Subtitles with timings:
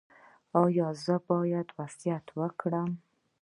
[0.61, 2.89] ایا زه باید وصیت وکړم؟